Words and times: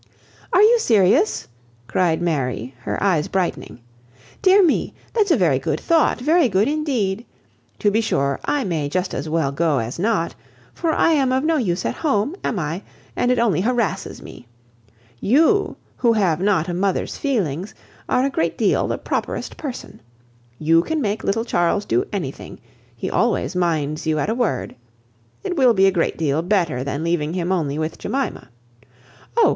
"Are 0.51 0.63
you 0.63 0.79
serious?" 0.79 1.47
cried 1.85 2.23
Mary, 2.23 2.73
her 2.79 2.97
eyes 3.03 3.27
brightening. 3.27 3.81
"Dear 4.41 4.63
me! 4.65 4.95
that's 5.13 5.29
a 5.29 5.37
very 5.37 5.59
good 5.59 5.79
thought, 5.79 6.19
very 6.19 6.49
good, 6.49 6.67
indeed. 6.67 7.23
To 7.77 7.91
be 7.91 8.01
sure, 8.01 8.39
I 8.43 8.63
may 8.63 8.89
just 8.89 9.13
as 9.13 9.29
well 9.29 9.51
go 9.51 9.77
as 9.77 9.99
not, 9.99 10.33
for 10.73 10.91
I 10.91 11.11
am 11.11 11.31
of 11.31 11.43
no 11.43 11.57
use 11.57 11.85
at 11.85 11.93
home—am 11.97 12.57
I? 12.57 12.81
and 13.15 13.29
it 13.29 13.37
only 13.37 13.61
harasses 13.61 14.23
me. 14.23 14.47
You, 15.19 15.77
who 15.97 16.13
have 16.13 16.41
not 16.41 16.67
a 16.67 16.73
mother's 16.73 17.19
feelings, 17.19 17.75
are 18.09 18.25
a 18.25 18.29
great 18.31 18.57
deal 18.57 18.87
the 18.87 18.97
properest 18.97 19.55
person. 19.55 20.01
You 20.57 20.81
can 20.81 20.99
make 20.99 21.23
little 21.23 21.45
Charles 21.45 21.85
do 21.85 22.05
anything; 22.11 22.59
he 22.95 23.07
always 23.11 23.55
minds 23.55 24.07
you 24.07 24.17
at 24.17 24.31
a 24.31 24.33
word. 24.33 24.75
It 25.43 25.55
will 25.55 25.75
be 25.75 25.85
a 25.85 25.91
great 25.91 26.17
deal 26.17 26.41
better 26.41 26.83
than 26.83 27.03
leaving 27.03 27.33
him 27.33 27.51
only 27.51 27.77
with 27.77 27.99
Jemima. 27.99 28.49
Oh! 29.37 29.49